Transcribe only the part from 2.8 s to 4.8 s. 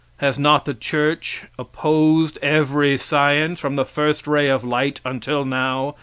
science from the first ray of